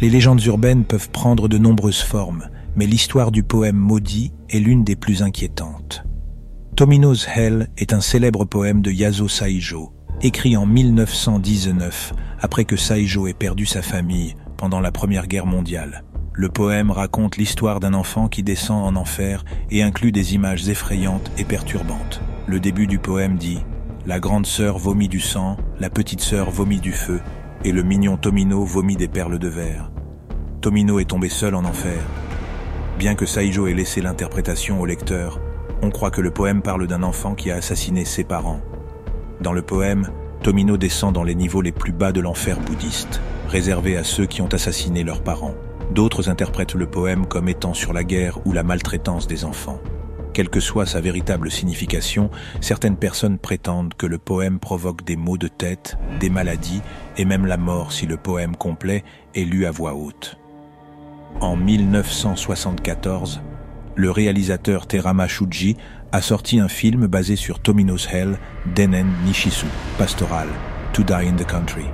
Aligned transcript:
Les 0.00 0.10
légendes 0.10 0.44
urbaines 0.44 0.84
peuvent 0.84 1.10
prendre 1.10 1.48
de 1.48 1.56
nombreuses 1.56 2.02
formes, 2.02 2.48
mais 2.76 2.86
l'histoire 2.86 3.30
du 3.30 3.42
poème 3.42 3.76
maudit 3.76 4.32
est 4.50 4.58
l'une 4.58 4.84
des 4.84 4.96
plus 4.96 5.22
inquiétantes. 5.22 6.04
Tomino's 6.76 7.28
Hell 7.28 7.68
est 7.78 7.92
un 7.92 8.00
célèbre 8.00 8.44
poème 8.44 8.82
de 8.82 8.90
Yaso 8.90 9.28
Saijo, 9.28 9.92
écrit 10.22 10.56
en 10.56 10.66
1919, 10.66 12.12
après 12.40 12.64
que 12.64 12.76
Saijo 12.76 13.28
ait 13.28 13.34
perdu 13.34 13.66
sa 13.66 13.82
famille 13.82 14.34
pendant 14.56 14.80
la 14.80 14.90
Première 14.90 15.28
Guerre 15.28 15.46
mondiale. 15.46 16.04
Le 16.32 16.48
poème 16.48 16.90
raconte 16.90 17.36
l'histoire 17.36 17.78
d'un 17.78 17.94
enfant 17.94 18.26
qui 18.26 18.42
descend 18.42 18.84
en 18.84 18.96
enfer 19.00 19.44
et 19.70 19.84
inclut 19.84 20.10
des 20.10 20.34
images 20.34 20.68
effrayantes 20.68 21.30
et 21.38 21.44
perturbantes. 21.44 22.20
Le 22.48 22.58
début 22.58 22.88
du 22.88 22.98
poème 22.98 23.36
dit⁇ 23.36 23.58
La 24.06 24.18
grande 24.18 24.46
sœur 24.46 24.78
vomit 24.78 25.08
du 25.08 25.20
sang, 25.20 25.56
la 25.78 25.90
petite 25.90 26.20
sœur 26.20 26.50
vomit 26.50 26.80
du 26.80 26.90
feu, 26.90 27.20
et 27.64 27.72
le 27.72 27.82
mignon 27.82 28.18
Tomino 28.18 28.62
vomit 28.64 28.96
des 28.96 29.08
perles 29.08 29.38
de 29.38 29.48
verre. 29.48 29.90
Tomino 30.60 30.98
est 30.98 31.06
tombé 31.06 31.30
seul 31.30 31.54
en 31.54 31.64
enfer. 31.64 31.98
Bien 32.98 33.14
que 33.14 33.26
Saijo 33.26 33.66
ait 33.66 33.74
laissé 33.74 34.02
l'interprétation 34.02 34.80
au 34.80 34.86
lecteur, 34.86 35.40
on 35.82 35.90
croit 35.90 36.10
que 36.10 36.20
le 36.20 36.30
poème 36.30 36.62
parle 36.62 36.86
d'un 36.86 37.02
enfant 37.02 37.34
qui 37.34 37.50
a 37.50 37.56
assassiné 37.56 38.04
ses 38.04 38.24
parents. 38.24 38.60
Dans 39.40 39.52
le 39.52 39.62
poème, 39.62 40.10
Tomino 40.42 40.76
descend 40.76 41.14
dans 41.14 41.24
les 41.24 41.34
niveaux 41.34 41.62
les 41.62 41.72
plus 41.72 41.92
bas 41.92 42.12
de 42.12 42.20
l'enfer 42.20 42.60
bouddhiste, 42.60 43.20
réservé 43.48 43.96
à 43.96 44.04
ceux 44.04 44.26
qui 44.26 44.42
ont 44.42 44.52
assassiné 44.52 45.02
leurs 45.02 45.22
parents. 45.22 45.54
D'autres 45.92 46.28
interprètent 46.28 46.74
le 46.74 46.86
poème 46.86 47.26
comme 47.26 47.48
étant 47.48 47.74
sur 47.74 47.92
la 47.92 48.04
guerre 48.04 48.38
ou 48.46 48.52
la 48.52 48.62
maltraitance 48.62 49.26
des 49.26 49.44
enfants. 49.44 49.80
Quelle 50.34 50.48
que 50.48 50.58
soit 50.58 50.84
sa 50.84 51.00
véritable 51.00 51.48
signification, 51.48 52.28
certaines 52.60 52.96
personnes 52.96 53.38
prétendent 53.38 53.94
que 53.94 54.06
le 54.06 54.18
poème 54.18 54.58
provoque 54.58 55.04
des 55.04 55.14
maux 55.14 55.38
de 55.38 55.46
tête, 55.46 55.96
des 56.18 56.28
maladies 56.28 56.82
et 57.16 57.24
même 57.24 57.46
la 57.46 57.56
mort 57.56 57.92
si 57.92 58.06
le 58.06 58.16
poème 58.16 58.56
complet 58.56 59.04
est 59.36 59.44
lu 59.44 59.64
à 59.64 59.70
voix 59.70 59.94
haute. 59.94 60.36
En 61.40 61.54
1974, 61.54 63.42
le 63.94 64.10
réalisateur 64.10 64.88
Terama 64.88 65.28
Shuji 65.28 65.76
a 66.10 66.20
sorti 66.20 66.58
un 66.58 66.68
film 66.68 67.06
basé 67.06 67.36
sur 67.36 67.60
Tomino's 67.60 68.08
Hell, 68.12 68.36
Denen 68.74 69.06
Nishisu, 69.24 69.66
pastoral, 69.98 70.48
To 70.94 71.04
Die 71.04 71.12
in 71.12 71.36
the 71.36 71.46
Country. 71.46 71.86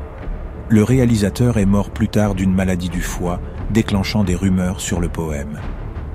Le 0.70 0.82
réalisateur 0.82 1.58
est 1.58 1.66
mort 1.66 1.90
plus 1.90 2.08
tard 2.08 2.34
d'une 2.34 2.54
maladie 2.54 2.88
du 2.88 3.02
foie 3.02 3.38
déclenchant 3.70 4.24
des 4.24 4.34
rumeurs 4.34 4.80
sur 4.80 4.98
le 4.98 5.10
poème. 5.10 5.60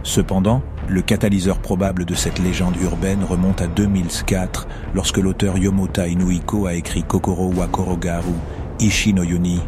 Cependant, 0.02 0.63
le 0.88 1.02
catalyseur 1.02 1.59
probable 1.59 2.05
de 2.05 2.14
cette 2.14 2.39
légende 2.39 2.75
urbaine 2.81 3.23
remonte 3.23 3.61
à 3.61 3.67
2004 3.67 4.67
lorsque 4.94 5.17
l'auteur 5.17 5.58
Yomota 5.58 6.08
Inuiko 6.08 6.67
a 6.67 6.73
écrit 6.73 7.03
Kokoro 7.03 7.52
wa 7.53 7.67
Korogaru 7.67 8.33
Ishi 8.80 9.13
no 9.13 9.23
Yuni 9.23 9.61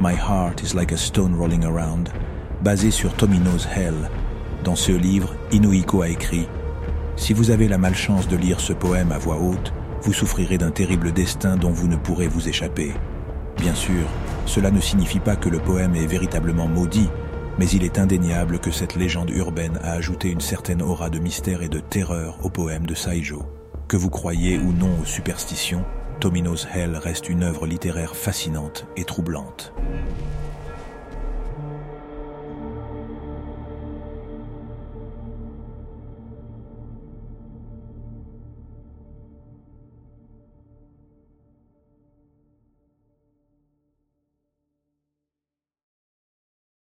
My 0.00 0.14
Heart 0.14 0.62
is 0.62 0.74
like 0.74 0.92
a 0.92 0.96
stone 0.96 1.34
rolling 1.36 1.64
around 1.64 2.08
basé 2.62 2.90
sur 2.90 3.12
Tomino's 3.14 3.66
Hell. 3.66 4.10
Dans 4.64 4.76
ce 4.76 4.92
livre, 4.92 5.34
Inuiko 5.50 6.02
a 6.02 6.08
écrit 6.08 6.48
Si 7.16 7.32
vous 7.32 7.50
avez 7.50 7.68
la 7.68 7.78
malchance 7.78 8.28
de 8.28 8.36
lire 8.36 8.60
ce 8.60 8.72
poème 8.72 9.12
à 9.12 9.18
voix 9.18 9.38
haute, 9.38 9.72
vous 10.02 10.12
souffrirez 10.12 10.58
d'un 10.58 10.70
terrible 10.70 11.12
destin 11.12 11.56
dont 11.56 11.70
vous 11.70 11.88
ne 11.88 11.96
pourrez 11.96 12.28
vous 12.28 12.48
échapper. 12.48 12.92
Bien 13.58 13.74
sûr, 13.74 14.04
cela 14.46 14.70
ne 14.70 14.80
signifie 14.80 15.20
pas 15.20 15.36
que 15.36 15.48
le 15.48 15.58
poème 15.58 15.94
est 15.94 16.06
véritablement 16.06 16.66
maudit, 16.66 17.10
mais 17.58 17.68
il 17.68 17.84
est 17.84 17.98
indéniable 17.98 18.58
que 18.58 18.70
cette 18.70 18.96
légende 18.96 19.30
urbaine 19.30 19.78
a 19.82 19.92
ajouté 19.92 20.30
une 20.30 20.40
certaine 20.40 20.82
aura 20.82 21.10
de 21.10 21.18
mystère 21.18 21.62
et 21.62 21.68
de 21.68 21.80
terreur 21.80 22.38
au 22.44 22.50
poème 22.50 22.86
de 22.86 22.94
Saijo. 22.94 23.44
Que 23.88 23.96
vous 23.96 24.10
croyez 24.10 24.58
ou 24.58 24.72
non 24.72 25.00
aux 25.00 25.06
superstitions, 25.06 25.84
Tomino's 26.20 26.66
Hell 26.72 26.96
reste 26.96 27.28
une 27.28 27.42
œuvre 27.42 27.66
littéraire 27.66 28.16
fascinante 28.16 28.86
et 28.96 29.04
troublante. 29.04 29.72